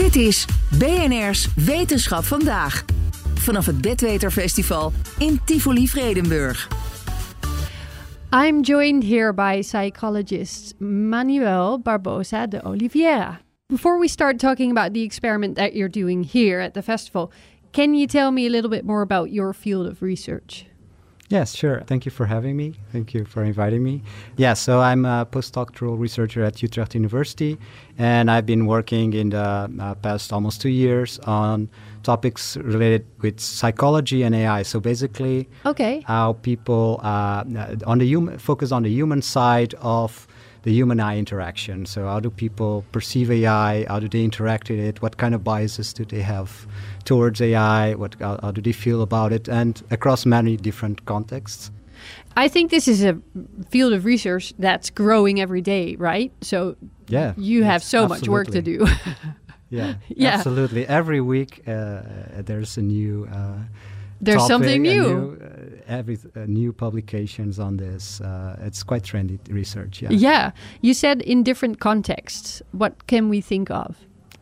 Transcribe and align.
Dit 0.00 0.16
is 0.16 0.46
BNR's 0.78 1.54
Wetenschap 1.54 2.24
vandaag. 2.24 2.84
Vanaf 3.34 3.66
het 3.66 3.80
Bedweterfestival 3.80 4.92
in 5.18 5.40
Tivoli 5.44 5.88
Vredenburg. 5.88 6.68
I'm 8.32 8.60
joined 8.60 9.04
here 9.04 9.32
by 9.32 9.60
psychologist 9.62 10.74
Manuel 10.80 11.80
Barbosa 11.80 12.48
de 12.48 12.62
Oliveira. 12.64 13.40
Before 13.66 13.98
we 13.98 14.08
start 14.08 14.38
talking 14.38 14.70
about 14.70 14.94
the 14.94 15.02
experiment 15.02 15.56
that 15.56 15.72
you're 15.74 15.90
doing 15.90 16.24
here 16.32 16.64
at 16.64 16.74
the 16.74 16.82
festival, 16.82 17.30
can 17.72 17.94
you 17.94 18.06
tell 18.06 18.30
me 18.30 18.46
a 18.46 18.50
little 18.50 18.70
bit 18.70 18.84
more 18.84 19.02
about 19.02 19.30
your 19.30 19.52
field 19.52 19.86
of 19.86 20.02
research? 20.02 20.69
Yes, 21.30 21.54
sure. 21.54 21.82
Thank 21.86 22.04
you 22.06 22.10
for 22.10 22.26
having 22.26 22.56
me. 22.56 22.74
Thank 22.90 23.14
you 23.14 23.24
for 23.24 23.44
inviting 23.44 23.84
me. 23.84 24.02
Yeah, 24.36 24.54
so 24.54 24.80
I'm 24.80 25.04
a 25.04 25.24
postdoctoral 25.30 25.96
researcher 25.96 26.42
at 26.42 26.60
Utrecht 26.60 26.96
University, 26.96 27.56
and 27.98 28.28
I've 28.28 28.46
been 28.46 28.66
working 28.66 29.12
in 29.12 29.30
the 29.30 29.70
uh, 29.80 29.94
past 30.02 30.32
almost 30.32 30.60
two 30.60 30.70
years 30.70 31.20
on 31.20 31.68
topics 32.02 32.56
related 32.56 33.06
with 33.20 33.38
psychology 33.38 34.24
and 34.24 34.34
AI. 34.34 34.62
So 34.64 34.80
basically, 34.80 35.48
Okay. 35.64 36.02
how 36.04 36.32
people 36.42 36.98
uh, 37.04 37.44
on 37.86 37.98
the 37.98 38.06
human 38.06 38.36
focus 38.38 38.72
on 38.72 38.82
the 38.82 38.90
human 38.90 39.22
side 39.22 39.74
of 39.80 40.26
the 40.62 40.72
human 40.72 41.00
eye 41.00 41.18
interaction. 41.18 41.86
So 41.86 42.06
how 42.06 42.20
do 42.20 42.30
people 42.30 42.84
perceive 42.92 43.30
AI? 43.30 43.84
How 43.88 43.98
do 44.00 44.08
they 44.08 44.22
interact 44.24 44.68
with 44.70 44.78
it? 44.80 45.00
What 45.02 45.16
kind 45.16 45.34
of 45.34 45.42
biases 45.42 45.92
do 45.92 46.04
they 46.04 46.22
have 46.22 46.66
towards 47.04 47.40
AI? 47.40 47.94
What 47.94 48.16
how, 48.20 48.38
how 48.42 48.50
do 48.52 48.60
they 48.60 48.72
feel 48.72 49.00
about 49.02 49.32
it? 49.32 49.48
And 49.48 49.82
across 49.90 50.26
many 50.26 50.56
different 50.56 51.04
contexts. 51.06 51.70
I 52.36 52.48
think 52.48 52.70
this 52.70 52.88
is 52.88 53.02
a 53.04 53.18
field 53.70 53.92
of 53.92 54.04
research 54.04 54.54
that's 54.58 54.90
growing 54.90 55.40
every 55.40 55.60
day, 55.60 55.96
right? 55.96 56.32
So 56.40 56.76
Yeah, 57.08 57.34
you 57.36 57.64
have 57.64 57.82
so 57.82 58.08
much 58.08 58.28
work 58.28 58.48
to 58.48 58.62
do. 58.62 58.86
Yeah, 59.72 59.94
Yeah. 60.08 60.34
absolutely. 60.34 60.84
Every 60.84 61.20
week 61.20 61.62
uh, 61.68 62.02
there's 62.44 62.76
a 62.76 62.82
new. 62.82 63.28
Uh, 63.32 63.58
There's 64.20 64.44
something 64.46 64.84
a 64.84 64.90
new. 64.90 65.39
Every 65.90 66.18
uh, 66.36 66.46
new 66.46 66.72
publications 66.72 67.58
on 67.58 67.76
this. 67.76 68.20
Uh, 68.20 68.56
it's 68.62 68.82
quite 68.82 69.02
trendy 69.02 69.38
research. 69.50 70.00
Yeah. 70.02 70.10
yeah. 70.10 70.50
You 70.80 70.94
said 70.94 71.20
in 71.22 71.42
different 71.42 71.80
contexts. 71.80 72.62
What 72.72 73.06
can 73.06 73.28
we 73.28 73.40
think 73.40 73.70
of? 73.70 73.96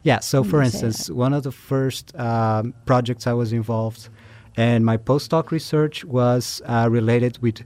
Yeah. 0.04 0.20
So, 0.20 0.44
for 0.44 0.62
instance, 0.62 1.10
one 1.10 1.32
of 1.32 1.42
the 1.42 1.52
first 1.52 2.14
um, 2.16 2.74
projects 2.86 3.26
I 3.26 3.32
was 3.32 3.52
involved 3.52 4.08
in 4.56 4.84
my 4.84 4.96
postdoc 4.96 5.50
research 5.50 6.04
was 6.04 6.62
uh, 6.66 6.88
related 6.90 7.38
with 7.38 7.64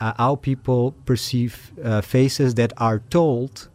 uh, 0.00 0.12
how 0.16 0.36
people 0.36 0.92
perceive 1.04 1.72
uh, 1.84 2.00
faces 2.00 2.54
that 2.54 2.72
are 2.76 3.00
told 3.10 3.68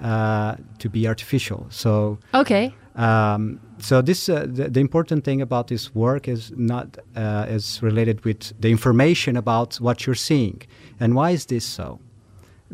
uh, 0.00 0.56
to 0.78 0.88
be 0.88 1.06
artificial. 1.06 1.66
So, 1.70 2.18
Okay. 2.34 2.74
Um, 2.94 3.60
so 3.78 4.02
this 4.02 4.28
uh, 4.28 4.46
the, 4.46 4.68
the 4.68 4.80
important 4.80 5.24
thing 5.24 5.40
about 5.40 5.68
this 5.68 5.94
work 5.94 6.28
is 6.28 6.52
not 6.56 6.98
uh, 7.16 7.46
is 7.48 7.82
related 7.82 8.24
with 8.24 8.52
the 8.60 8.70
information 8.70 9.36
about 9.36 9.76
what 9.76 10.06
you're 10.06 10.14
seeing, 10.14 10.62
and 11.00 11.14
why 11.14 11.30
is 11.30 11.46
this 11.46 11.64
so? 11.64 11.98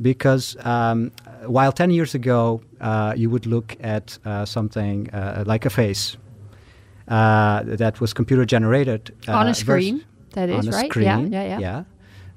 Because 0.00 0.56
um, 0.64 1.12
while 1.46 1.72
ten 1.72 1.90
years 1.90 2.14
ago 2.14 2.60
uh, 2.80 3.14
you 3.16 3.30
would 3.30 3.46
look 3.46 3.76
at 3.80 4.18
uh, 4.24 4.44
something 4.44 5.08
uh, 5.10 5.44
like 5.46 5.64
a 5.64 5.70
face 5.70 6.16
uh, 7.06 7.62
that 7.64 8.00
was 8.00 8.12
computer 8.12 8.44
generated 8.44 9.14
On 9.28 9.46
a 9.46 9.54
screen, 9.54 10.04
that 10.32 10.48
is, 10.48 10.56
on 10.56 10.74
a 10.74 10.76
right? 10.76 10.90
Screen, 10.90 11.32
Yeah, 11.32 11.44
yeah, 11.44 11.58
yeah. 11.58 11.84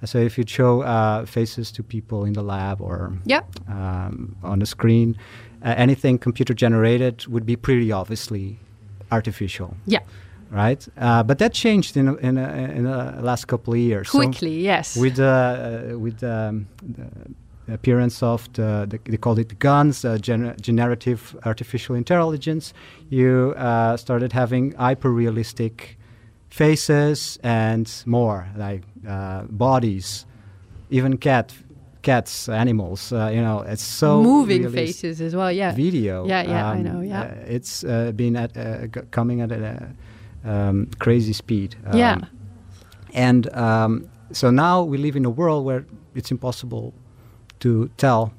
So 0.06 0.18
if 0.18 0.38
you 0.38 0.44
show 0.48 0.82
uh, 0.82 1.26
faces 1.26 1.72
to 1.74 1.84
people 1.84 2.26
in 2.26 2.34
the 2.34 2.42
lab 2.44 2.82
or 2.82 3.14
Yep. 3.26 3.46
um, 3.70 4.36
on 4.44 4.62
a 4.62 4.66
screen, 4.66 5.16
uh, 5.64 5.74
anything 5.78 6.18
computer 6.20 6.54
generated 6.56 7.26
would 7.28 7.46
be 7.46 7.56
pretty 7.56 7.92
obviously 7.92 8.58
artificial, 9.12 9.76
Yeah. 9.86 10.00
right? 10.52 10.88
Uh, 10.98 11.22
but 11.24 11.38
that 11.38 11.54
changed 11.54 11.96
in 11.98 12.08
in, 12.20 12.38
in 12.38 12.84
the 12.86 13.22
last 13.22 13.46
couple 13.48 13.74
of 13.74 13.80
years. 13.80 14.10
So 14.10 14.18
Quickly, 14.20 14.60
yes. 14.66 14.96
with 14.98 15.20
uh, 15.20 15.26
uh, 15.26 16.00
with 16.00 16.24
um, 16.24 16.66
the 17.68 17.74
appearance 17.74 18.24
of 18.26 18.48
the, 18.54 18.86
the 18.90 18.98
they 19.12 19.18
called 19.18 19.40
it 19.40 19.50
the 19.50 19.56
GANs, 19.56 20.04
uh, 20.06 20.18
gener- 20.18 20.56
generative 20.62 21.36
artificial 21.46 21.96
intelligence, 21.96 22.74
you 23.10 23.54
uh, 23.58 23.96
started 23.98 24.34
having 24.34 24.74
hyper 24.74 25.12
realistic 25.12 25.98
faces 26.52 27.40
and 27.44 27.92
more 28.06 28.48
like 28.56 28.84
uh, 29.08 29.44
bodies, 29.50 30.26
even 30.92 31.18
cat 31.18 31.54
cats, 32.02 32.50
animals. 32.50 33.12
Uh, 33.12 33.32
you 33.34 33.42
know, 33.42 33.62
it's 33.62 33.84
so 33.84 34.22
Moving 34.22 34.70
faces 34.70 35.22
as 35.22 35.36
well. 35.36 35.52
Yeah. 35.52 35.74
video. 35.74 36.28
Yeah, 36.28 36.44
yeah, 36.44 36.70
I 36.70 36.82
know, 36.82 37.02
yeah. 37.02 37.22
uh, 37.22 37.36
it's 37.48 37.84
uh, 37.84 38.12
been 38.12 38.36
at 38.36 38.56
uh, 38.58 38.88
coming 39.12 39.42
at 39.42 39.52
a 39.52 39.92
um, 40.44 40.88
crazy 41.00 41.34
speed. 41.34 41.76
Yeah. 41.94 42.14
Um, 42.14 42.28
and 43.14 43.54
um, 43.56 44.10
so 44.32 44.52
now 44.52 44.84
we 44.84 44.98
live 44.98 45.16
in 45.16 45.26
a 45.26 45.30
world 45.30 45.66
where 45.66 45.86
it's 46.16 46.32
impossible 46.32 46.94
to 47.60 47.90
tell 47.98 48.34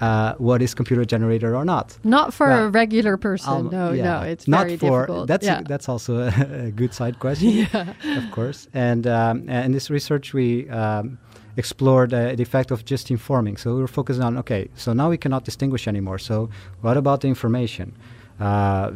uh, 0.00 0.34
what 0.38 0.62
is 0.62 0.74
computer 0.74 1.04
generated 1.04 1.50
or 1.52 1.64
not. 1.64 1.98
Not 2.04 2.32
for 2.32 2.48
Yeah. 2.48 2.64
a 2.64 2.68
regular 2.68 3.16
person. 3.16 3.52
Um, 3.52 3.68
no, 3.70 3.92
yeah. 3.92 4.04
no, 4.04 4.20
it's 4.22 4.48
not 4.48 4.66
very 4.66 4.76
for 4.76 5.00
difficult. 5.02 5.28
that's 5.28 5.46
yeah. 5.46 5.60
that's 5.68 5.88
also 5.88 6.12
a, 6.18 6.66
a 6.66 6.70
good 6.70 6.92
side 6.94 7.18
question, 7.18 7.50
yeah. 7.72 7.94
of 8.18 8.30
course. 8.32 8.68
And 8.74 9.06
um, 9.06 9.48
in 9.48 9.72
this 9.72 9.90
research, 9.90 10.32
we 10.34 10.68
um, 10.70 11.18
explored 11.56 12.12
uh, 12.14 12.34
the 12.34 12.42
effect 12.42 12.70
of 12.70 12.84
just 12.84 13.10
informing. 13.10 13.56
So 13.58 13.74
we 13.74 13.80
were 13.80 13.88
focused 13.88 14.20
on 14.20 14.38
okay, 14.38 14.68
so 14.74 14.92
now 14.92 15.10
we 15.10 15.18
cannot 15.18 15.44
distinguish 15.44 15.86
anymore. 15.86 16.18
So 16.18 16.48
what 16.80 16.96
about 16.96 17.20
the 17.20 17.28
information? 17.28 17.92
Uh, 18.40 18.90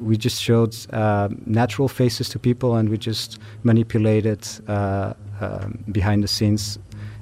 we 0.00 0.16
just 0.16 0.40
showed 0.40 0.76
uh, 0.92 1.28
natural 1.46 1.88
faces 1.88 2.28
to 2.28 2.38
people, 2.38 2.76
and 2.76 2.88
we 2.88 2.96
just 2.96 3.38
manipulated 3.64 4.46
uh, 4.68 5.14
um, 5.40 5.82
behind 5.90 6.22
the 6.22 6.28
scenes. 6.28 6.78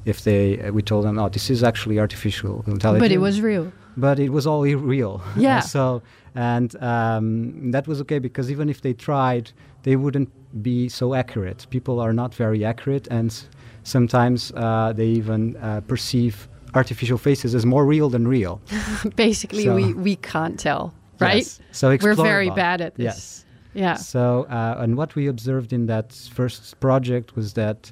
If 0.06 0.22
they, 0.22 0.42
uh, 0.60 0.72
we 0.72 0.82
told 0.82 1.04
them, 1.04 1.18
oh, 1.18 1.28
this 1.28 1.50
is 1.50 1.62
actually 1.62 1.98
artificial 1.98 2.64
intelligence 2.66 3.02
But 3.04 3.12
it 3.12 3.18
was 3.18 3.40
real. 3.40 3.72
but 3.96 4.18
it 4.18 4.30
was 4.30 4.46
all 4.46 4.62
real. 4.94 5.20
Yeah. 5.36 5.60
so 5.74 6.00
and 6.34 6.70
um, 6.82 7.70
that 7.72 7.86
was 7.88 8.00
okay 8.02 8.18
because 8.20 8.50
even 8.50 8.68
if 8.68 8.80
they 8.80 8.94
tried, 8.94 9.50
they 9.82 9.96
wouldn't 9.96 10.30
be 10.62 10.88
so 10.88 11.14
accurate. 11.14 11.66
People 11.70 11.98
are 12.04 12.12
not 12.12 12.34
very 12.34 12.64
accurate, 12.64 13.06
and 13.10 13.30
s- 13.30 13.48
sometimes 13.84 14.52
uh, 14.54 14.92
they 14.94 15.06
even 15.20 15.56
uh, 15.56 15.80
perceive 15.88 16.48
artificial 16.74 17.18
faces 17.18 17.54
as 17.54 17.64
more 17.64 17.84
real 17.86 18.08
than 18.10 18.28
real. 18.28 18.60
Basically, 19.16 19.64
So- 19.64 19.74
we, 19.74 19.94
we 19.94 20.16
can't 20.16 20.58
tell, 20.58 20.92
right? 21.20 21.36
Yes. 21.38 21.60
So 21.72 21.88
We're 22.02 22.14
very 22.14 22.46
about- 22.48 22.56
bad 22.56 22.80
at 22.80 22.94
this. 22.96 23.04
Yes. 23.04 23.42
Yeah. 23.74 23.94
So, 23.96 24.46
uh, 24.50 24.76
and 24.82 24.96
what 24.96 25.14
we 25.16 25.26
observed 25.26 25.72
in 25.72 25.86
that 25.86 26.12
first 26.32 26.78
project 26.80 27.36
was 27.36 27.52
that 27.54 27.90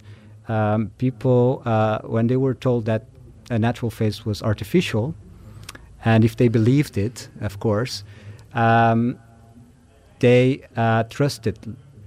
um, 0.49 0.91
people, 0.99 1.63
uh, 1.65 1.99
when 2.05 2.27
they 2.27 2.37
were 2.37 2.55
told 2.55 2.85
that 2.85 3.07
a 3.51 3.59
natural 3.59 3.91
face 3.91 4.25
was 4.25 4.43
artificial, 4.43 5.15
and 6.05 6.25
if 6.25 6.37
they 6.37 6.49
believed 6.49 6.99
it, 6.99 7.29
of 7.41 7.61
course, 7.61 8.05
um, 8.55 9.19
they 10.21 10.65
uh, 10.77 11.05
trusted 11.05 11.59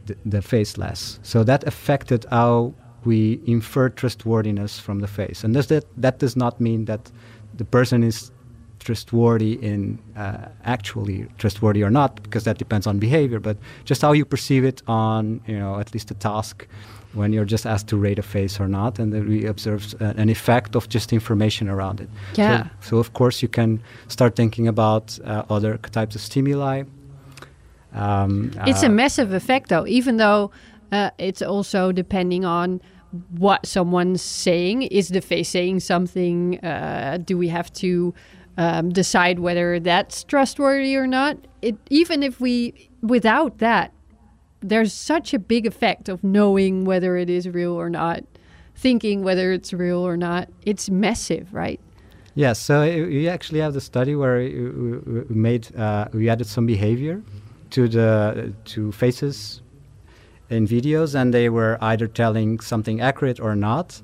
th- 0.05 0.19
the 0.25 0.41
face 0.41 0.77
less. 0.77 1.19
So 1.23 1.43
that 1.43 1.63
affected 1.67 2.25
how 2.29 2.73
we 3.05 3.39
infer 3.45 3.89
trustworthiness 3.89 4.79
from 4.79 4.99
the 4.99 5.07
face. 5.07 5.43
And 5.43 5.53
does 5.53 5.67
that, 5.67 5.85
that 6.01 6.19
does 6.19 6.35
not 6.35 6.59
mean 6.59 6.85
that 6.85 7.11
the 7.55 7.65
person 7.65 8.03
is 8.03 8.31
trustworthy 8.79 9.53
in 9.53 9.99
uh, 10.15 10.49
actually 10.63 11.27
trustworthy 11.37 11.83
or 11.83 11.89
not, 11.89 12.21
because 12.23 12.43
that 12.43 12.57
depends 12.57 12.87
on 12.87 12.99
behavior, 12.99 13.39
but 13.39 13.57
just 13.85 14.01
how 14.01 14.13
you 14.13 14.25
perceive 14.25 14.63
it 14.63 14.81
on, 14.87 15.41
you 15.47 15.57
know, 15.57 15.79
at 15.79 15.93
least 15.93 16.11
a 16.11 16.13
task 16.13 16.67
when 17.17 17.33
you're 17.33 17.45
just 17.51 17.65
asked 17.65 17.87
to 17.89 17.97
rate 17.97 18.19
a 18.19 18.23
face 18.23 18.59
or 18.59 18.67
not, 18.67 18.99
and 18.99 19.11
then 19.13 19.27
we 19.27 19.45
observed 19.45 19.95
uh, 20.01 20.13
an 20.17 20.29
effect 20.29 20.75
of 20.75 20.87
just 20.89 21.11
information 21.13 21.67
around 21.69 21.99
it. 22.01 22.09
So- 22.33 22.41
Yeah. 22.41 22.67
So, 22.81 22.97
of 22.97 23.11
course 23.13 23.41
you 23.41 23.49
can 23.49 23.81
start 24.07 24.35
thinking 24.35 24.67
about 24.67 25.19
uh, 25.25 25.43
other 25.49 25.77
types 25.91 26.15
of 26.15 26.21
stimuli. 26.21 26.83
Um, 27.93 28.51
It's 28.65 28.83
uh, 28.83 28.87
a 28.87 28.89
massive 28.89 29.33
effect, 29.33 29.69
though, 29.69 29.87
even 29.87 30.17
though 30.17 30.51
uh, 30.91 31.09
it's 31.17 31.41
also 31.41 31.91
depending 31.91 32.45
on 32.45 32.81
what 33.37 33.65
someone's 33.65 34.21
saying. 34.21 34.83
Is 34.83 35.07
the 35.09 35.21
face 35.21 35.49
saying 35.49 35.79
something? 35.81 36.59
Uh, 36.63 37.17
do 37.23 37.37
we 37.37 37.47
have 37.49 37.71
to 37.73 38.13
um, 38.57 38.89
decide 38.89 39.39
whether 39.39 39.79
that's 39.79 40.23
trustworthy 40.23 40.95
or 40.95 41.07
not? 41.07 41.37
It, 41.61 41.75
even 41.89 42.21
if 42.23 42.39
we, 42.39 42.89
without 43.01 43.57
that, 43.59 43.91
there's 44.61 44.93
such 44.93 45.33
a 45.33 45.39
big 45.39 45.65
effect 45.65 46.09
of 46.09 46.23
knowing 46.23 46.85
whether 46.85 47.17
it 47.17 47.29
is 47.29 47.47
real 47.47 47.73
or 47.73 47.89
not, 47.89 48.23
thinking 48.75 49.23
whether 49.23 49.51
it's 49.51 49.73
real 49.73 49.99
or 49.99 50.17
not. 50.17 50.49
It's 50.65 50.89
massive, 50.89 51.53
right? 51.53 51.79
Yes, 52.35 52.59
so 52.59 52.81
we 52.81 53.27
actually 53.27 53.59
have 53.59 53.73
the 53.73 53.81
study 53.81 54.15
where 54.15 54.37
we 54.37 55.23
made 55.29 55.75
uh, 55.75 56.07
we 56.13 56.29
added 56.29 56.45
some 56.47 56.65
behavior 56.67 57.21
to 57.71 57.87
the 57.87 58.53
to 58.65 58.91
faces 58.91 59.61
in 60.49 60.67
videos, 60.67 61.15
and 61.15 61.33
they 61.33 61.49
were 61.49 61.77
either 61.81 62.07
telling 62.07 62.59
something 62.59 63.01
accurate 63.01 63.39
or 63.39 63.55
not. 63.55 64.01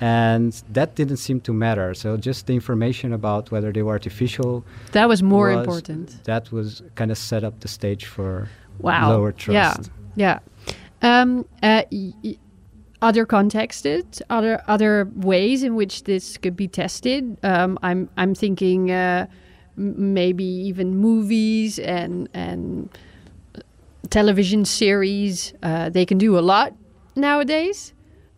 and 0.00 0.64
that 0.72 0.96
didn't 0.96 1.18
seem 1.18 1.40
to 1.40 1.52
matter. 1.52 1.94
So 1.94 2.16
just 2.16 2.46
the 2.48 2.54
information 2.54 3.12
about 3.12 3.52
whether 3.52 3.70
they 3.72 3.82
were 3.82 3.92
artificial. 3.92 4.64
That 4.92 5.08
was 5.08 5.22
more 5.22 5.48
was- 5.50 5.58
important. 5.60 6.24
That 6.24 6.50
was 6.50 6.82
kind 6.96 7.10
of 7.12 7.18
set 7.18 7.44
up 7.44 7.54
the 7.60 7.68
stage 7.68 8.04
for 8.06 8.48
Wow. 8.78 9.10
lower 9.10 9.32
trust. 9.32 9.90
Yeah. 10.16 10.38
Yeah. 11.02 11.20
Um, 11.20 11.46
uh, 11.62 11.82
other 13.00 13.26
contexts, 13.26 14.22
other 14.30 14.62
other 14.68 15.10
ways 15.16 15.62
in 15.62 15.74
which 15.74 16.04
this 16.04 16.36
could 16.38 16.56
be 16.56 16.68
tested. 16.68 17.36
Um, 17.42 17.78
I'm 17.82 18.08
I'm 18.16 18.34
thinking 18.34 18.90
uh, 18.90 19.26
maybe 19.76 20.44
even 20.44 20.96
movies 20.96 21.78
and 21.80 22.28
and 22.32 22.88
television 24.10 24.64
series. 24.64 25.52
Uh, 25.62 25.90
they 25.90 26.06
can 26.06 26.18
do 26.18 26.38
a 26.38 26.40
lot 26.40 26.74
nowadays. 27.16 27.92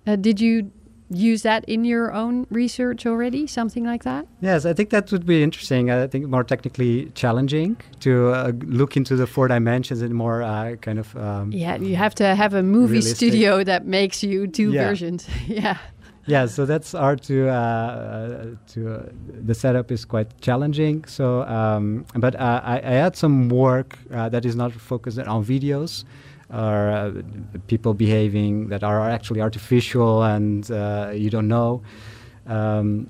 Uh, 0.07 0.17
did 0.17 0.41
you 0.41 0.71
use 1.17 1.43
that 1.43 1.65
in 1.67 1.85
your 1.85 2.13
own 2.13 2.47
research 2.51 3.07
already? 3.07 3.47
Something 3.47 3.85
like 3.85 4.05
that? 4.05 4.27
Yes, 4.41 4.65
I 4.67 4.73
think 4.73 4.91
that 4.91 5.11
would 5.13 5.25
be 5.27 5.43
interesting. 5.43 5.91
I 5.91 6.07
think 6.07 6.27
more 6.29 6.45
technically 6.45 7.11
challenging 7.15 7.77
to 8.01 8.29
uh, 8.31 8.53
look 8.67 8.97
into 8.97 9.17
the 9.17 9.27
four 9.27 9.49
dimensions 9.49 10.03
and 10.03 10.15
more 10.15 10.43
uh, 10.43 10.77
kind 10.77 10.99
of. 10.99 11.17
Um, 11.17 11.53
Yeah, 11.53 11.77
you 11.77 11.97
have 11.97 12.15
to 12.17 12.35
have 12.35 12.55
a 12.55 12.63
movie 12.63 12.95
Realistic. 12.95 13.17
studio 13.17 13.65
that 13.65 13.87
makes 13.87 14.23
you 14.23 14.47
two 14.47 14.73
Yeah. 14.73 14.89
versions. 14.89 15.27
yeah. 15.47 15.77
yeah, 16.27 16.47
so 16.47 16.65
that's 16.67 16.93
hard 16.93 17.23
to. 17.23 17.49
Uh, 17.49 17.53
uh, 17.55 18.47
to 18.73 18.95
uh, 18.95 19.03
the 19.47 19.55
setup 19.55 19.91
is 19.91 20.05
quite 20.05 20.29
challenging. 20.41 21.05
So, 21.07 21.43
um, 21.43 22.05
but 22.15 22.35
uh, 22.37 22.61
I, 22.65 22.77
I 22.79 22.93
had 23.05 23.17
some 23.17 23.49
work 23.51 23.99
uh, 24.11 24.29
that 24.31 24.45
is 24.45 24.55
not 24.57 24.73
focused 24.73 25.19
on 25.19 25.45
videos. 25.45 26.05
Or 26.55 26.91
uh, 26.91 27.23
people 27.67 27.95
behaving 27.95 28.69
that 28.69 28.85
are 28.85 29.11
actually 29.11 29.41
artificial 29.41 30.23
and 30.23 30.71
uh, 30.71 31.11
you 31.13 31.31
don't 31.31 31.49
know. 31.49 31.83
Um, 32.47 33.09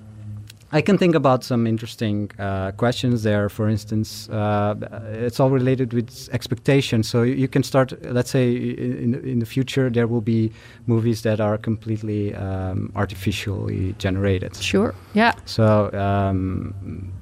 I 0.74 0.80
can 0.80 0.98
think 0.98 1.14
about 1.14 1.44
some 1.44 1.68
interesting 1.68 2.30
uh, 2.36 2.72
questions 2.72 3.22
there. 3.22 3.48
For 3.48 3.68
instance, 3.68 4.28
uh, 4.28 4.74
it's 5.12 5.38
all 5.38 5.50
related 5.50 5.92
with 5.92 6.28
expectations. 6.32 7.08
So 7.08 7.22
you 7.22 7.46
can 7.46 7.62
start, 7.62 7.92
let's 8.12 8.30
say, 8.30 8.52
in, 8.56 9.14
in 9.24 9.38
the 9.38 9.46
future, 9.46 9.88
there 9.88 10.08
will 10.08 10.20
be 10.20 10.50
movies 10.88 11.22
that 11.22 11.40
are 11.40 11.58
completely 11.58 12.34
um, 12.34 12.90
artificially 12.96 13.94
generated. 13.98 14.56
Sure. 14.56 14.96
Yeah. 15.12 15.34
So, 15.44 15.92
um, 15.92 17.12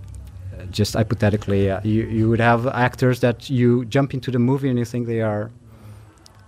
just 0.71 0.95
hypothetically, 0.95 1.71
uh, 1.71 1.81
you, 1.85 2.05
you 2.05 2.31
would 2.31 2.41
have 2.41 2.67
actors 2.69 3.21
that 3.21 3.51
you 3.51 3.85
jump 3.85 4.15
into 4.15 4.31
the 4.31 4.39
movie 4.39 4.71
and 4.71 4.79
you 4.79 4.87
think 4.87 5.07
they 5.07 5.21
are 5.21 5.51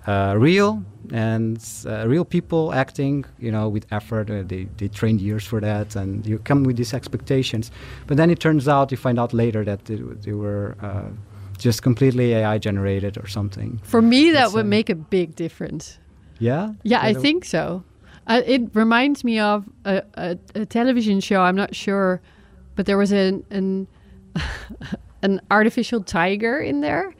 uh, 0.06 0.34
real 0.36 0.82
and 1.12 1.58
uh, 1.86 2.06
real 2.08 2.24
people 2.24 2.72
acting, 2.72 3.24
you 3.38 3.50
know, 3.50 3.68
with 3.68 3.86
effort. 3.92 4.30
Uh, 4.30 4.42
they, 4.46 4.66
they 4.78 4.88
trained 4.88 5.20
years 5.20 5.46
for 5.46 5.60
that, 5.60 5.96
and 5.96 6.26
you 6.26 6.38
come 6.38 6.64
with 6.64 6.76
these 6.76 6.94
expectations. 6.94 7.70
But 8.06 8.16
then 8.16 8.30
it 8.30 8.40
turns 8.40 8.68
out, 8.68 8.90
you 8.90 8.96
find 8.96 9.18
out 9.18 9.32
later 9.32 9.64
that 9.64 9.84
they, 9.84 9.96
they 9.96 10.32
were 10.32 10.76
uh, 10.82 11.10
just 11.58 11.82
completely 11.82 12.34
AI 12.34 12.58
generated 12.58 13.18
or 13.18 13.26
something. 13.26 13.80
For 13.84 14.02
me, 14.02 14.30
that 14.30 14.40
That's, 14.40 14.54
would 14.54 14.66
uh, 14.66 14.68
make 14.68 14.90
a 14.90 14.94
big 14.94 15.34
difference. 15.36 15.98
Yeah? 16.38 16.72
Yeah, 16.82 17.00
I 17.02 17.14
think 17.14 17.44
so. 17.44 17.84
Uh, 18.26 18.40
it 18.46 18.62
reminds 18.74 19.22
me 19.24 19.38
of 19.38 19.64
a, 19.84 20.02
a, 20.14 20.38
a 20.54 20.66
television 20.66 21.20
show. 21.20 21.42
I'm 21.42 21.56
not 21.56 21.74
sure, 21.74 22.20
but 22.74 22.86
there 22.86 22.96
was 22.96 23.12
an 23.12 23.44
an, 23.50 23.86
an 25.22 25.40
artificial 25.50 26.02
tiger 26.02 26.58
in 26.58 26.80
there, 26.80 27.14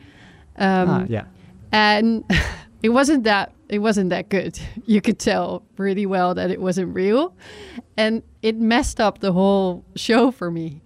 um, 0.56 0.88
Ah, 0.88 1.04
yeah. 1.08 1.24
and 1.72 2.24
it 2.84 2.90
wasn't 2.90 3.24
that 3.24 3.50
it 3.70 3.78
wasn't 3.78 4.10
that 4.10 4.28
good. 4.28 4.60
You 4.86 5.00
could 5.00 5.18
tell 5.18 5.62
really 5.78 6.04
well 6.04 6.34
that 6.34 6.50
it 6.50 6.60
wasn't 6.60 6.94
real, 6.94 7.34
and 7.96 8.22
it 8.42 8.56
messed 8.56 9.00
up 9.00 9.20
the 9.20 9.32
whole 9.32 9.82
show 9.96 10.30
for 10.30 10.50
me. 10.50 10.82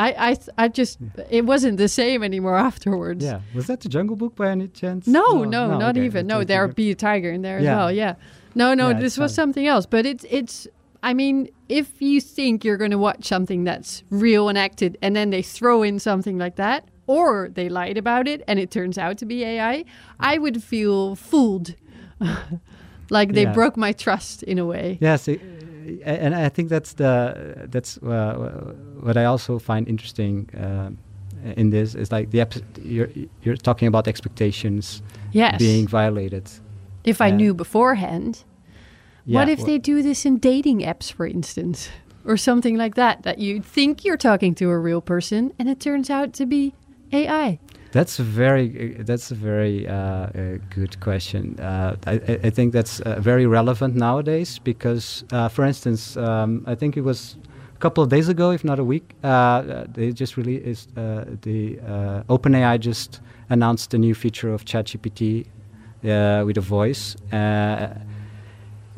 I 0.00 0.08
I 0.30 0.36
I 0.64 0.68
just 0.68 0.98
hmm. 0.98 1.20
it 1.30 1.44
wasn't 1.46 1.78
the 1.78 1.88
same 1.88 2.24
anymore 2.24 2.56
afterwards. 2.70 3.24
Yeah. 3.24 3.40
Was 3.54 3.68
that 3.68 3.80
the 3.80 3.88
Jungle 3.88 4.16
Book 4.16 4.34
by 4.34 4.50
any 4.50 4.66
chance? 4.66 5.06
No, 5.06 5.44
no, 5.44 5.78
not 5.78 5.96
okay. 5.96 6.06
even. 6.06 6.26
No, 6.26 6.42
there 6.42 6.66
be 6.66 6.90
a 6.90 6.96
tiger 6.96 7.30
in 7.30 7.42
there 7.42 7.58
as 7.58 7.64
well. 7.64 7.92
Yeah. 7.92 8.14
No, 8.56 8.74
no, 8.74 8.88
Yeah, 8.88 8.98
this 8.98 9.16
was 9.16 9.30
fine. 9.30 9.36
something 9.36 9.66
else. 9.66 9.86
But 9.86 10.04
it's 10.06 10.24
it's. 10.28 10.66
I 11.00 11.14
mean, 11.14 11.48
if 11.68 12.02
you 12.02 12.20
think 12.20 12.64
you're 12.64 12.76
going 12.76 12.90
to 12.90 12.98
watch 12.98 13.24
something 13.24 13.62
that's 13.62 14.02
real 14.10 14.48
and 14.48 14.58
acted, 14.58 14.98
and 15.00 15.14
then 15.14 15.30
they 15.30 15.42
throw 15.42 15.84
in 15.84 16.00
something 16.00 16.36
like 16.38 16.56
that, 16.56 16.88
or 17.08 17.48
they 17.54 17.68
lied 17.68 17.96
about 17.98 18.28
it 18.28 18.42
and 18.46 18.58
it 18.60 18.70
turns 18.70 18.96
out 18.98 19.18
to 19.18 19.26
be 19.26 19.42
AI, 19.44 19.84
I 20.20 20.38
would 20.38 20.62
feel 20.62 21.16
fooled. 21.16 21.74
like 23.10 23.32
they 23.32 23.42
Yeah. 23.42 23.52
broke 23.54 23.76
my 23.76 23.92
trust 23.92 24.42
in 24.44 24.58
a 24.58 24.64
way. 24.64 24.98
Yes, 25.00 25.28
i- 25.28 25.40
a- 26.04 26.22
and 26.24 26.34
I 26.34 26.48
think 26.50 26.68
that's 26.68 26.92
the 26.94 27.12
that's 27.70 27.98
uh, 27.98 28.74
what 29.00 29.16
I 29.16 29.24
also 29.24 29.58
find 29.58 29.88
interesting 29.88 30.48
uh, 30.54 30.90
in 31.56 31.70
this 31.70 31.94
is 31.94 32.12
like 32.12 32.30
the 32.30 32.46
you're 32.82 33.08
you're 33.42 33.56
talking 33.56 33.88
about 33.88 34.06
expectations 34.08 35.02
Yes. 35.32 35.58
being 35.58 35.88
violated. 35.88 36.44
if 37.04 37.20
I 37.20 37.30
knew 37.30 37.54
beforehand. 37.54 38.44
Yeah, 39.26 39.40
what 39.40 39.48
if 39.48 39.64
they 39.64 39.78
do 39.78 40.02
this 40.02 40.24
in 40.26 40.38
dating 40.38 40.80
apps, 40.82 41.12
for 41.12 41.26
instance, 41.26 41.88
or 42.24 42.36
something 42.36 42.78
like 42.78 42.94
that? 42.94 43.22
That 43.22 43.38
you 43.38 43.62
think 43.62 44.04
you're 44.04 44.16
talking 44.18 44.54
to 44.56 44.64
a 44.70 44.78
real 44.78 45.00
person, 45.00 45.52
and 45.58 45.68
it 45.68 45.80
turns 45.80 46.10
out 46.10 46.32
to 46.34 46.46
be 46.46 46.72
AI. 47.12 47.58
That's 47.92 48.18
a 48.18 48.22
very 48.22 48.96
that's 49.02 49.30
a 49.30 49.34
very 49.34 49.88
uh, 49.88 49.94
uh, 49.94 50.58
good 50.68 51.00
question. 51.00 51.58
Uh, 51.58 51.96
I, 52.06 52.12
I- 52.44 52.50
think 52.50 52.72
that's 52.74 53.00
uh, 53.00 53.18
very 53.18 53.46
relevant 53.46 53.94
nowadays 53.94 54.58
because, 54.58 55.24
uh, 55.32 55.48
for 55.48 55.64
instance, 55.64 56.16
um, 56.18 56.64
I 56.66 56.74
think 56.74 56.96
it 56.98 57.00
was 57.02 57.36
a 57.74 57.78
couple 57.78 58.04
of 58.04 58.10
days 58.10 58.28
ago, 58.28 58.50
if 58.50 58.62
not 58.62 58.78
a 58.78 58.84
week, 58.84 59.14
they 59.22 60.12
just 60.12 60.36
released 60.36 60.94
the 60.94 61.78
OpenAI 62.28 62.78
just 62.78 63.20
announced 63.48 63.94
a 63.94 63.98
new 63.98 64.14
feature 64.14 64.52
of 64.52 64.64
ChatGPT 64.66 65.46
with 66.02 66.58
a 66.58 66.60
voice. 66.60 67.16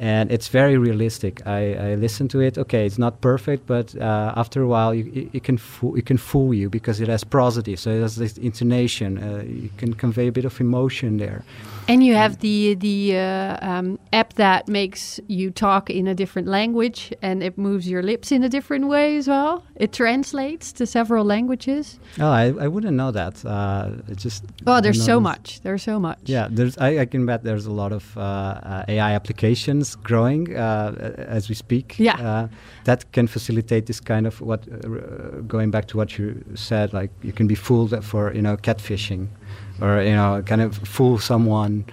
And 0.00 0.32
it's 0.32 0.48
very 0.48 0.78
realistic. 0.78 1.46
I, 1.46 1.74
I 1.74 1.94
listen 1.94 2.26
to 2.28 2.40
it. 2.40 2.56
Okay, 2.56 2.86
it's 2.86 2.96
not 2.96 3.20
perfect, 3.20 3.66
but 3.66 3.94
uh, 4.00 4.32
after 4.34 4.62
a 4.62 4.66
while, 4.66 4.94
you, 4.94 5.12
it, 5.14 5.36
it 5.36 5.44
can 5.44 5.58
fool, 5.58 5.94
it 5.94 6.06
can 6.06 6.16
fool 6.16 6.54
you 6.54 6.70
because 6.70 7.02
it 7.02 7.08
has 7.08 7.22
prosody, 7.22 7.76
so 7.76 7.90
it 7.90 8.00
has 8.00 8.16
this 8.16 8.38
intonation. 8.38 9.18
Uh, 9.18 9.42
you 9.44 9.68
can 9.76 9.92
convey 9.92 10.28
a 10.28 10.32
bit 10.32 10.46
of 10.46 10.58
emotion 10.58 11.18
there. 11.18 11.44
And 11.90 12.04
you 12.06 12.14
have 12.14 12.38
the 12.38 12.74
the 12.74 13.16
uh, 13.16 13.70
um, 13.70 13.98
app 14.12 14.34
that 14.34 14.68
makes 14.68 15.20
you 15.28 15.50
talk 15.50 15.90
in 15.90 16.06
a 16.06 16.14
different 16.14 16.48
language, 16.48 17.12
and 17.22 17.42
it 17.42 17.56
moves 17.58 17.84
your 17.92 18.02
lips 18.02 18.32
in 18.32 18.42
a 18.44 18.48
different 18.48 18.86
way 18.88 19.16
as 19.16 19.26
well. 19.28 19.64
It 19.76 19.92
translates 19.92 20.72
to 20.72 20.86
several 20.86 21.24
languages. 21.24 21.98
Oh, 22.18 22.30
I, 22.30 22.44
I 22.64 22.68
wouldn't 22.68 22.96
know 22.96 23.10
that. 23.12 23.44
Uh, 23.44 23.90
it 24.12 24.18
just 24.18 24.44
Oh, 24.66 24.80
there's 24.80 25.04
so 25.04 25.20
much. 25.20 25.60
There's 25.62 25.82
so 25.82 25.98
much. 25.98 26.18
Yeah, 26.26 26.48
there's. 26.50 26.76
I, 26.78 27.00
I 27.02 27.06
can 27.06 27.26
bet 27.26 27.42
there's 27.44 27.66
a 27.66 27.72
lot 27.72 27.92
of 27.92 28.16
uh, 28.16 28.20
uh, 28.20 28.84
AI 28.88 29.12
applications 29.14 29.96
growing 29.96 30.56
uh, 30.56 31.14
as 31.38 31.48
we 31.48 31.54
speak. 31.54 31.96
Yeah. 31.98 32.16
uh, 32.20 32.48
that 32.84 33.10
can 33.12 33.26
facilitate 33.26 33.86
this 33.86 34.00
kind 34.00 34.26
of 34.26 34.40
what. 34.40 34.60
Uh, 34.68 35.40
going 35.46 35.70
back 35.70 35.86
to 35.88 35.96
what 35.96 36.18
you 36.18 36.42
said, 36.54 36.92
like 36.92 37.10
you 37.22 37.32
can 37.32 37.46
be 37.46 37.54
fooled 37.54 38.04
for 38.04 38.32
you 38.34 38.42
know 38.42 38.56
catfishing, 38.56 39.28
or 39.80 40.02
you 40.02 40.14
know 40.14 40.42
kind 40.44 40.60
of 40.60 40.76
fool 40.76 41.18
someone. 41.18 41.84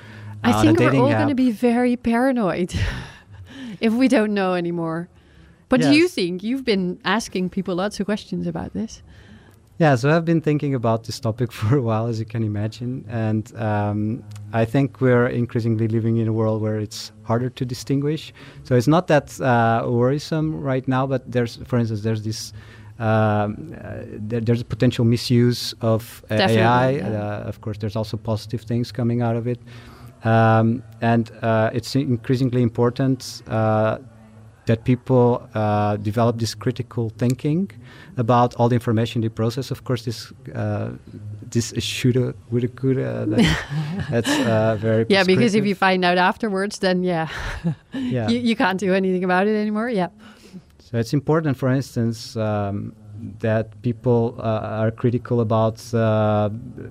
uh, 0.44 0.50
I 0.50 0.54
on 0.54 0.66
think 0.66 0.80
a 0.80 0.86
we're 0.86 1.02
all 1.02 1.10
going 1.10 1.30
to 1.30 1.36
be 1.36 1.52
very 1.52 1.96
paranoid 1.96 2.74
if 3.80 3.94
we 3.94 4.08
don't 4.08 4.34
know 4.34 4.54
anymore. 4.54 5.10
But 5.70 5.82
do 5.82 5.94
you 5.94 6.08
think 6.08 6.44
you've 6.44 6.64
been 6.64 7.00
asking 7.04 7.50
people 7.50 7.76
lots 7.76 8.00
of 8.00 8.06
questions 8.06 8.48
about 8.48 8.74
this? 8.74 9.04
Yeah, 9.80 9.96
so 9.96 10.10
I've 10.10 10.26
been 10.26 10.42
thinking 10.42 10.74
about 10.74 11.04
this 11.04 11.20
topic 11.20 11.52
for 11.60 11.78
a 11.78 11.82
while, 11.82 12.08
as 12.08 12.20
you 12.20 12.26
can 12.26 12.44
imagine, 12.44 13.06
and 13.08 13.56
um, 13.58 14.24
I 14.52 14.66
think 14.66 15.02
we're 15.02 15.28
increasingly 15.28 15.88
living 15.88 16.18
in 16.18 16.28
a 16.28 16.34
world 16.34 16.62
where 16.62 16.80
it's 16.80 17.12
harder 17.24 17.50
to 17.52 17.66
distinguish. 17.66 18.34
So 18.64 18.76
it's 18.76 18.88
not 18.88 19.08
that 19.08 19.40
uh, 19.40 19.86
worrisome 19.88 20.62
right 20.62 20.88
now, 20.88 21.06
but 21.06 21.32
there's, 21.32 21.58
for 21.66 21.78
instance, 21.78 22.02
there's 22.02 22.24
this. 22.24 22.54
Um, 23.00 23.76
uh, 23.80 24.04
there, 24.08 24.42
there's 24.42 24.62
a 24.62 24.66
potential 24.66 25.06
misuse 25.06 25.74
of 25.82 26.24
uh, 26.32 26.36
AI. 26.36 26.90
yeah. 26.92 27.08
Uh, 27.08 27.48
of 27.48 27.62
course, 27.62 27.78
there's 27.78 27.96
also 27.96 28.18
positive 28.18 28.62
things 28.62 28.92
coming 28.92 29.22
out 29.22 29.36
of 29.36 29.48
it, 29.48 29.60
um, 30.24 30.82
and 31.02 31.32
uh, 31.42 31.70
it's 31.74 31.96
increasingly 31.96 32.64
important 32.64 33.44
uh, 33.48 34.00
that 34.68 34.84
people 34.84 35.48
uh, 35.54 35.98
develop 35.98 36.38
this 36.38 36.54
critical 36.56 37.10
thinking 37.18 37.72
about 38.18 38.56
all 38.56 38.70
the 38.70 38.76
information 38.76 39.22
they 39.22 39.30
process. 39.30 39.72
Of 39.72 39.84
course, 39.84 40.04
this 40.04 40.32
uh, 40.54 40.92
this 41.42 41.74
shoulda, 41.80 42.34
woulda, 42.52 42.68
coulda. 42.68 43.26
That, 43.30 44.08
that's 44.10 44.30
uh, 44.30 44.78
very 44.80 45.06
Yeah, 45.10 45.24
because 45.24 45.56
if 45.56 45.66
you 45.66 45.76
find 45.76 46.04
out 46.04 46.18
afterwards, 46.18 46.80
then 46.80 47.04
yeah, 47.04 47.30
yeah. 47.94 48.28
you, 48.32 48.40
you 48.40 48.56
can't 48.56 48.80
do 48.80 48.94
anything 48.94 49.24
about 49.24 49.48
it 49.48 49.56
anymore. 49.56 49.90
Yeah. 49.90 50.10
So 50.90 50.98
it's 50.98 51.12
important, 51.12 51.58
for 51.58 51.70
instance, 51.70 52.38
um, 52.38 52.96
that 53.40 53.82
people 53.82 54.36
uh, 54.40 54.82
are 54.84 54.90
critical 54.90 55.42
about 55.42 55.94
uh, 55.94 56.50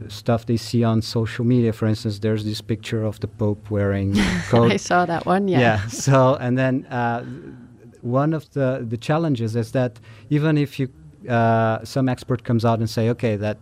stuff 0.09 0.45
they 0.45 0.59
see 0.59 0.85
on 0.85 1.00
social 1.00 1.47
media. 1.47 1.73
For 1.73 1.87
instance, 1.87 2.19
there's 2.19 2.45
this 2.45 2.61
picture 2.61 3.03
of 3.05 3.19
the 3.21 3.26
Pope 3.26 3.71
wearing 3.71 4.15
coat. 4.50 4.71
I 4.71 4.76
saw 4.76 5.07
that 5.07 5.25
one. 5.25 5.49
Yeah. 5.49 5.61
Yeah. 5.61 5.87
So 5.87 6.37
and 6.38 6.59
then 6.59 6.85
uh, 6.87 7.25
one 8.03 8.35
of 8.35 8.50
the, 8.53 8.85
the 8.87 8.99
challenges 8.99 9.57
is 9.57 9.73
that 9.73 9.99
even 10.29 10.59
if 10.59 10.79
you 10.79 10.91
uh, 11.26 11.83
some 11.83 12.07
expert 12.11 12.45
comes 12.45 12.67
out 12.67 12.81
and 12.81 12.91
say, 12.91 13.09
okay, 13.09 13.37
that 13.37 13.57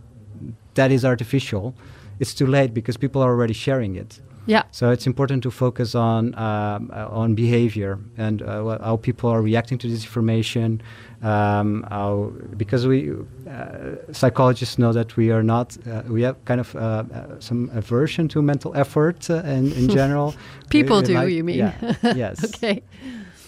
that 0.75 0.91
is 0.91 1.05
artificial, 1.05 1.77
it's 2.19 2.35
too 2.35 2.49
late 2.49 2.75
because 2.75 2.97
people 2.97 3.23
are 3.23 3.31
already 3.31 3.55
sharing 3.55 3.95
it. 3.95 4.21
Yeah. 4.47 4.63
So 4.71 4.91
it's 4.91 5.07
important 5.07 5.43
to 5.45 5.51
focus 5.51 5.95
on 5.95 6.35
um, 6.39 6.91
uh, 6.93 7.09
on 7.23 7.35
behavior 7.35 7.99
and 8.19 8.43
uh, 8.43 8.79
how 8.83 8.97
people 8.97 9.31
are 9.31 9.41
reacting 9.43 9.79
to 9.79 9.89
this 9.89 10.05
information. 10.05 10.81
Um, 11.23 11.87
how, 11.89 12.33
because 12.59 12.87
we 12.87 13.11
uh, 13.49 14.13
psychologists 14.13 14.77
know 14.77 14.93
that 14.93 15.17
we 15.17 15.31
are 15.31 15.43
not 15.43 15.77
uh, 15.87 16.03
we 16.09 16.21
have 16.23 16.37
kind 16.45 16.61
of 16.61 16.75
uh, 16.77 16.79
uh, 16.81 17.41
some 17.41 17.71
aversion 17.75 18.29
to 18.29 18.43
mental 18.43 18.73
effort 18.77 19.31
in, 19.31 19.73
in 19.73 19.89
general. 19.99 20.35
people 20.69 20.97
We- 20.97 21.03
we 21.03 21.07
do, 21.09 21.15
like- 21.15 21.33
you 21.33 21.45
mean? 21.45 21.57
Yeah. 21.59 21.95
yes. 22.15 22.45
okay. 22.45 22.83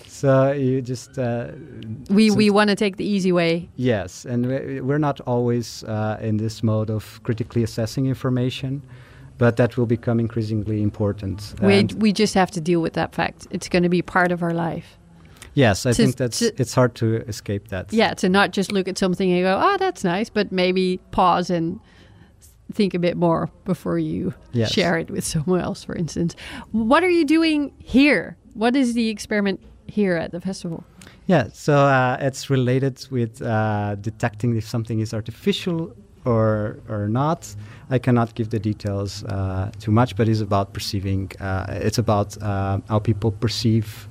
So 0.08 0.52
you 0.52 0.80
just 0.80 1.18
We 2.10 2.30
we 2.30 2.48
want 2.50 2.70
to 2.70 2.76
take 2.76 2.96
the 2.96 3.04
easy 3.04 3.32
way. 3.32 3.68
Yes, 3.76 4.24
and 4.24 4.46
we- 4.46 4.80
we're 4.80 4.98
not 5.08 5.20
always 5.26 5.84
uh, 5.84 6.16
in 6.28 6.38
this 6.38 6.62
mode 6.62 6.90
of 6.90 7.20
critically 7.22 7.62
assessing 7.62 8.06
information, 8.06 8.80
but 9.38 9.56
that 9.56 9.76
will 9.76 9.86
become 9.86 10.18
increasingly 10.20 10.82
important. 10.82 11.54
We 11.60 11.84
we 11.98 12.12
just 12.12 12.34
have 12.34 12.50
to 12.52 12.60
deal 12.60 12.80
with 12.82 12.92
that 12.94 13.14
fact. 13.14 13.46
It's 13.50 13.68
going 13.68 13.82
to 13.84 13.88
be 13.90 14.02
part 14.02 14.32
of 14.32 14.42
our 14.42 14.54
life. 14.54 14.98
yes, 15.54 15.86
I 15.86 15.90
to- 15.92 15.96
think 15.96 16.16
that's 16.16 16.38
to- 16.38 16.52
it's 16.60 16.74
hard 16.74 16.94
to 16.94 17.06
escape 17.28 17.68
that. 17.68 17.92
Yeah, 17.92 18.14
to 18.14 18.28
not 18.28 18.56
just 18.56 18.72
look 18.72 18.88
at 18.88 18.98
something 18.98 19.32
and 19.32 19.42
go, 19.42 19.58
"Oh, 19.62 19.76
that's 19.78 20.04
nice," 20.04 20.30
but 20.30 20.52
maybe 20.52 20.98
pause 21.10 21.50
and 21.56 21.80
think 22.72 22.94
a 22.94 22.98
bit 22.98 23.16
more 23.16 23.48
before 23.64 23.98
you 23.98 24.32
Yes. 24.52 24.72
share 24.72 24.98
it 24.98 25.10
with 25.10 25.24
someone 25.24 25.60
else, 25.60 25.84
for 25.86 25.94
instance. 25.94 26.34
What 26.72 27.02
are 27.04 27.10
you 27.10 27.24
doing 27.24 27.72
here? 27.78 28.36
What 28.54 28.74
is 28.76 28.94
the 28.94 29.08
experiment 29.08 29.60
here 29.86 30.16
at 30.16 30.30
the 30.32 30.40
festival? 30.40 30.82
Yeah, 31.28 31.48
so 31.52 31.72
uh, 31.74 32.16
it's 32.20 32.50
related 32.50 33.06
with 33.10 33.40
uh, 33.42 33.94
detecting 34.00 34.56
if 34.56 34.64
something 34.68 35.00
is 35.00 35.12
artificial 35.14 35.94
or 36.26 36.78
or 36.88 37.08
not. 37.08 37.54
I 37.90 37.98
cannot 37.98 38.34
give 38.34 38.50
the 38.50 38.58
details 38.58 39.24
uh, 39.24 39.70
too 39.78 39.92
much, 39.92 40.16
but 40.16 40.28
it's 40.28 40.40
about 40.40 40.72
perceiving. 40.72 41.30
Uh, 41.40 41.66
it's 41.68 41.98
about 41.98 42.36
uh, 42.42 42.80
how 42.88 42.98
people 42.98 43.30
perceive 43.30 44.08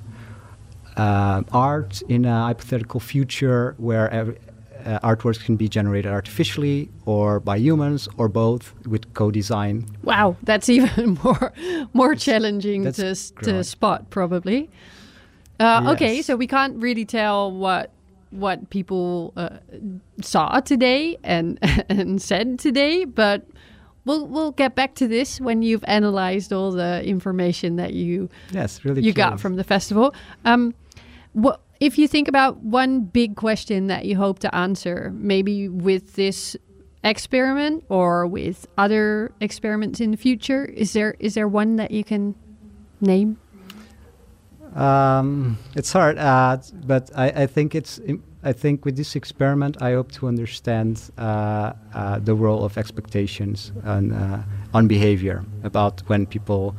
uh, 0.96 1.42
art 1.52 2.02
in 2.08 2.24
a 2.24 2.42
hypothetical 2.44 3.00
future 3.00 3.74
where 3.78 4.08
every, 4.10 4.38
uh, 4.86 4.98
artworks 5.00 5.44
can 5.44 5.56
be 5.56 5.68
generated 5.68 6.10
artificially 6.10 6.88
or 7.04 7.40
by 7.40 7.56
humans 7.56 8.08
or 8.16 8.28
both 8.28 8.72
with 8.86 9.12
co-design. 9.14 9.84
Wow, 10.02 10.36
that's 10.42 10.68
even 10.76 11.18
more 11.22 11.52
more 11.92 12.14
challenging 12.14 12.82
that's 12.84 13.30
to 13.30 13.44
to 13.44 13.64
spot 13.64 14.10
probably. 14.10 14.70
Uh, 15.58 15.92
Okay, 15.92 16.20
so 16.22 16.36
we 16.36 16.46
can't 16.46 16.76
really 16.76 17.04
tell 17.06 17.50
what 17.50 17.90
what 18.30 18.70
people 18.70 19.32
uh, 19.36 19.58
saw 20.20 20.60
today 20.60 21.18
and 21.22 21.58
and 21.88 22.20
said 22.20 22.58
today, 22.58 23.04
but 23.04 23.46
we'll 24.04 24.26
we'll 24.26 24.52
get 24.52 24.74
back 24.74 24.94
to 24.96 25.08
this 25.08 25.40
when 25.40 25.62
you've 25.62 25.84
analyzed 25.86 26.52
all 26.52 26.72
the 26.72 27.04
information 27.04 27.76
that 27.76 27.92
you 27.94 28.28
Yes, 28.50 28.84
really. 28.84 29.02
you 29.02 29.12
got 29.12 29.40
from 29.40 29.56
the 29.56 29.64
festival. 29.64 30.14
Um, 30.44 30.74
what 31.32 31.60
if 31.80 31.98
you 31.98 32.08
think 32.08 32.28
about 32.28 32.58
one 32.58 33.00
big 33.00 33.36
question 33.36 33.86
that 33.88 34.06
you 34.06 34.16
hope 34.16 34.38
to 34.40 34.54
answer, 34.54 35.12
maybe 35.14 35.68
with 35.68 36.14
this 36.14 36.56
experiment 37.04 37.84
or 37.88 38.26
with 38.26 38.66
other 38.78 39.30
experiments 39.40 40.00
in 40.00 40.10
the 40.10 40.16
future? 40.16 40.64
Is 40.64 40.92
there 40.92 41.14
is 41.20 41.34
there 41.34 41.48
one 41.48 41.76
that 41.76 41.90
you 41.90 42.02
can 42.04 42.34
name? 43.00 43.38
Um, 44.76 45.56
it's 45.74 45.90
hard, 45.92 46.18
uh, 46.18 46.58
but 46.84 47.10
I, 47.16 47.28
I 47.28 47.46
think 47.46 47.74
it's. 47.74 48.00
I 48.42 48.52
think 48.52 48.84
with 48.84 48.96
this 48.96 49.16
experiment, 49.16 49.82
I 49.82 49.94
hope 49.94 50.12
to 50.12 50.28
understand 50.28 51.10
uh, 51.18 51.72
uh, 51.94 52.20
the 52.20 52.32
role 52.34 52.64
of 52.64 52.78
expectations 52.78 53.72
on 53.84 54.12
uh, 54.12 54.42
on 54.72 54.86
behavior 54.86 55.44
about 55.64 56.02
when 56.06 56.26
people 56.26 56.76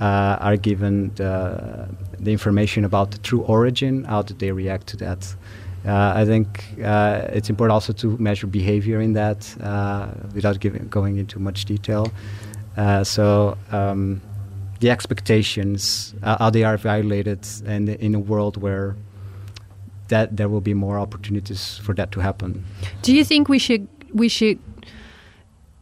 uh, 0.00 0.38
are 0.40 0.56
given 0.56 1.12
the, 1.14 1.88
the 2.18 2.32
information 2.32 2.84
about 2.84 3.12
the 3.12 3.18
true 3.18 3.42
origin. 3.42 4.04
How 4.04 4.22
do 4.22 4.34
they 4.34 4.50
react 4.50 4.88
to 4.88 4.96
that? 4.96 5.36
Uh, 5.86 6.12
I 6.16 6.24
think 6.24 6.64
it's 6.78 7.48
important 7.48 7.74
also 7.74 7.92
to 7.92 8.16
measure 8.18 8.48
behavior 8.48 9.00
in 9.00 9.12
that 9.12 9.54
without 10.34 10.58
giving, 10.58 10.88
going 10.88 11.18
into 11.18 11.38
much 11.38 11.64
detail. 11.66 12.10
So 13.04 13.56
um, 13.70 14.20
the 14.80 14.90
expectations, 14.90 16.14
uh, 16.22 16.36
how 16.38 16.50
they 16.50 16.64
are 16.64 16.76
violated, 16.76 17.46
and 17.66 17.88
in 17.88 18.14
a 18.14 18.18
world 18.18 18.56
where 18.56 18.96
that 20.08 20.36
there 20.36 20.48
will 20.48 20.60
be 20.60 20.74
more 20.74 20.98
opportunities 20.98 21.78
for 21.78 21.94
that 21.94 22.12
to 22.12 22.20
happen. 22.20 22.64
Do 23.02 23.14
you 23.14 23.24
think 23.24 23.48
we 23.48 23.58
should 23.58 23.86
we 24.12 24.28
should 24.28 24.58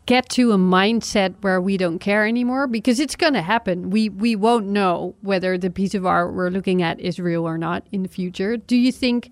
get 0.06 0.28
to 0.28 0.52
a 0.52 0.56
mindset 0.56 1.34
where 1.40 1.60
we 1.60 1.76
don't 1.76 1.98
care 1.98 2.24
anymore 2.26 2.68
because 2.68 3.00
it's 3.00 3.16
going 3.16 3.34
to 3.34 3.42
happen. 3.42 3.90
We 3.90 4.08
we 4.08 4.36
won't 4.36 4.66
know 4.66 5.14
whether 5.20 5.58
the 5.58 5.70
piece 5.70 5.94
of 5.94 6.06
art 6.06 6.32
we're 6.32 6.50
looking 6.50 6.80
at 6.80 6.98
is 7.00 7.18
real 7.18 7.46
or 7.46 7.58
not 7.58 7.86
in 7.92 8.02
the 8.02 8.08
future. 8.08 8.56
Do 8.56 8.76
you 8.76 8.92
think 8.92 9.30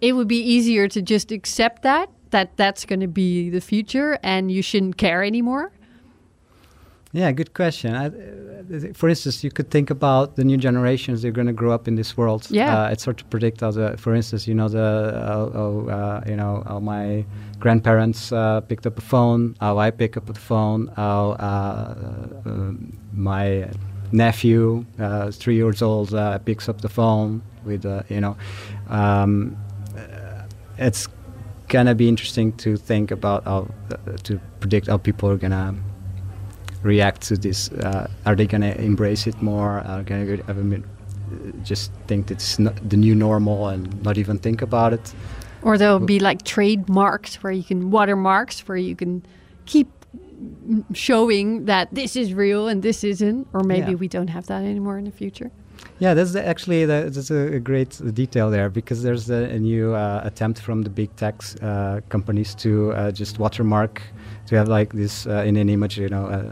it 0.00 0.12
would 0.12 0.28
be 0.28 0.40
easier 0.40 0.88
to 0.88 1.00
just 1.00 1.32
accept 1.32 1.82
that 1.82 2.10
that 2.30 2.56
that's 2.56 2.84
going 2.84 3.00
to 3.00 3.08
be 3.08 3.50
the 3.50 3.60
future 3.60 4.18
and 4.22 4.50
you 4.50 4.62
shouldn't 4.62 4.96
care 4.96 5.22
anymore? 5.22 5.72
Yeah, 7.12 7.32
good 7.32 7.54
question. 7.54 7.94
I, 7.94 8.06
uh, 8.06 8.92
for 8.94 9.08
instance, 9.08 9.42
you 9.42 9.50
could 9.50 9.68
think 9.70 9.90
about 9.90 10.36
the 10.36 10.44
new 10.44 10.56
generations. 10.56 11.22
They're 11.22 11.32
going 11.32 11.48
to 11.48 11.52
grow 11.52 11.72
up 11.72 11.88
in 11.88 11.96
this 11.96 12.16
world. 12.16 12.46
Yeah. 12.50 12.84
uh, 12.84 12.90
it's 12.90 13.04
hard 13.04 13.18
to 13.18 13.24
predict. 13.24 13.62
How 13.62 13.72
the, 13.72 13.96
for 13.96 14.14
instance, 14.14 14.46
you 14.46 14.54
know 14.54 14.68
the 14.68 14.80
uh, 14.80 15.50
oh, 15.54 15.88
uh, 15.88 16.22
you 16.28 16.36
know 16.36 16.62
how 16.68 16.78
my 16.78 17.24
grandparents 17.58 18.30
uh, 18.32 18.60
picked 18.60 18.86
up 18.86 18.96
a 18.96 19.00
phone, 19.00 19.56
how 19.60 19.78
I 19.78 19.90
pick 19.90 20.16
up 20.16 20.30
a 20.30 20.34
phone, 20.34 20.86
how 20.96 21.30
uh, 21.32 22.48
uh, 22.48 22.72
my 23.12 23.68
nephew, 24.12 24.84
uh, 25.00 25.32
three 25.32 25.56
years 25.56 25.82
old, 25.82 26.14
uh, 26.14 26.38
picks 26.38 26.68
up 26.68 26.80
the 26.80 26.88
phone 26.88 27.42
with 27.64 27.84
uh, 27.84 28.02
you 28.08 28.20
know. 28.20 28.36
Um, 28.88 29.56
it's 30.78 31.08
gonna 31.68 31.94
be 31.94 32.08
interesting 32.08 32.52
to 32.58 32.76
think 32.76 33.10
about 33.10 33.44
how 33.44 33.68
uh, 33.90 34.16
to 34.22 34.40
predict 34.60 34.86
how 34.86 34.96
people 34.98 35.28
are 35.28 35.36
gonna 35.36 35.74
react 36.82 37.22
to 37.22 37.36
this? 37.36 37.70
Uh, 37.72 38.08
are 38.26 38.34
they 38.34 38.46
going 38.46 38.62
to 38.62 38.80
embrace 38.80 39.26
it 39.26 39.40
more? 39.42 39.80
Are 39.80 40.02
they 40.02 40.36
going 40.36 40.82
to 40.82 40.82
just 41.62 41.92
think 42.06 42.30
it's 42.30 42.56
the 42.56 42.96
new 42.96 43.14
normal 43.14 43.68
and 43.68 44.02
not 44.02 44.18
even 44.18 44.38
think 44.38 44.62
about 44.62 44.92
it? 44.92 45.14
Or 45.62 45.76
there'll 45.76 46.00
be 46.00 46.20
like 46.20 46.42
trademarks 46.44 47.42
where 47.42 47.52
you 47.52 47.62
can 47.62 47.90
watermarks 47.90 48.60
where 48.66 48.78
you 48.78 48.96
can 48.96 49.22
keep 49.66 49.88
showing 50.94 51.66
that 51.66 51.88
this 51.92 52.16
is 52.16 52.32
real 52.32 52.68
and 52.68 52.82
this 52.82 53.04
isn't. 53.04 53.46
Or 53.52 53.62
maybe 53.62 53.92
Yeah. 53.92 53.96
we 53.98 54.08
don't 54.08 54.28
have 54.30 54.46
that 54.46 54.64
anymore 54.64 54.98
in 54.98 55.04
the 55.04 55.10
future. 55.10 55.50
Yeah, 55.98 56.14
that's 56.14 56.32
the, 56.32 56.46
actually 56.46 56.86
the, 56.86 57.10
that's 57.12 57.30
a, 57.30 57.56
a 57.56 57.60
great 57.60 58.00
detail 58.14 58.50
there 58.50 58.70
because 58.70 59.02
there's 59.02 59.28
a, 59.30 59.44
a 59.44 59.58
new 59.58 59.94
uh, 59.94 60.22
attempt 60.24 60.60
from 60.60 60.82
the 60.82 60.90
big 60.90 61.14
tech 61.16 61.42
uh, 61.62 62.00
companies 62.08 62.54
to 62.56 62.92
uh, 62.92 63.10
just 63.10 63.38
watermark 63.38 64.02
to 64.50 64.56
have 64.56 64.68
like 64.68 64.92
this 64.92 65.26
uh, 65.26 65.44
in 65.46 65.56
an 65.56 65.68
image, 65.68 65.96
you 65.98 66.08
know, 66.08 66.26
uh, 66.26 66.42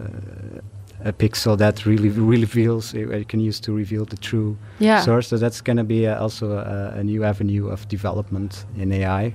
a 1.05 1.13
pixel 1.13 1.57
that 1.59 1.85
really 1.87 2.09
really 2.09 2.45
reveals 2.45 2.95
you 2.95 3.25
can 3.29 3.41
use 3.41 3.61
to 3.61 3.73
reveal 3.73 4.05
the 4.05 4.17
true 4.17 4.57
Yeah. 4.81 5.01
source. 5.05 5.29
So 5.29 5.37
that's 5.39 5.61
going 5.63 5.77
to 5.79 5.85
be 5.85 6.07
uh, 6.07 6.23
also 6.23 6.53
a, 6.53 6.99
a 7.01 7.03
new 7.05 7.25
avenue 7.25 7.69
of 7.69 7.87
development 7.89 8.67
in 8.77 8.93
AI. 8.93 9.35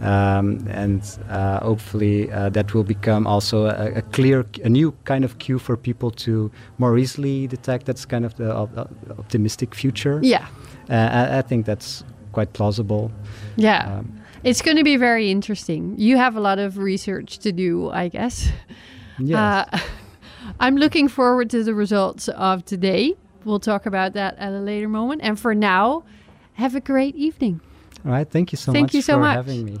Um, 0.00 0.66
and 0.68 1.02
uh, 1.30 1.60
hopefully 1.60 2.30
uh, 2.32 2.48
that 2.50 2.74
will 2.74 2.82
become 2.84 3.26
also 3.26 3.66
a, 3.66 3.92
a 3.98 4.02
clear, 4.02 4.44
a 4.64 4.68
new 4.68 4.92
kind 5.04 5.24
of 5.24 5.38
cue 5.38 5.58
for 5.60 5.76
people 5.76 6.10
to 6.10 6.50
more 6.78 6.98
easily 6.98 7.46
detect. 7.46 7.86
That's 7.86 8.04
kind 8.04 8.24
of 8.24 8.34
the 8.34 8.52
op- 8.52 8.90
optimistic 9.18 9.74
future. 9.76 10.18
Yeah. 10.22 10.46
Uh, 10.90 10.94
I, 10.94 11.38
I 11.38 11.42
think 11.42 11.66
that's 11.66 12.02
quite 12.32 12.52
plausible. 12.52 13.12
Yeah. 13.56 13.98
Um, 13.98 14.12
It's 14.44 14.60
going 14.60 14.76
to 14.76 14.84
be 14.84 14.96
very 14.96 15.30
interesting. 15.30 15.94
You 15.98 16.16
have 16.16 16.36
a 16.36 16.40
lot 16.40 16.58
of 16.58 16.78
research 16.78 17.38
to 17.40 17.52
do, 17.52 17.90
I 17.90 18.08
guess. 18.08 18.48
yes. 19.18 19.68
Uh, 19.72 19.78
I'm 20.60 20.76
looking 20.76 21.08
forward 21.08 21.48
to 21.50 21.62
the 21.62 21.74
results 21.74 22.28
of 22.28 22.64
today. 22.64 23.14
We'll 23.44 23.60
talk 23.60 23.86
about 23.86 24.14
that 24.14 24.36
at 24.38 24.52
a 24.52 24.58
later 24.58 24.88
moment. 24.88 25.20
And 25.22 25.38
for 25.38 25.54
now, 25.54 26.04
have 26.54 26.74
a 26.74 26.80
great 26.80 27.14
evening. 27.14 27.60
All 28.04 28.10
right. 28.10 28.28
Thank 28.28 28.50
you 28.52 28.58
so 28.58 28.72
thank 28.72 28.86
much 28.86 28.94
you 28.94 29.02
so 29.02 29.14
for 29.14 29.20
much. 29.20 29.36
having 29.36 29.64
me. 29.64 29.80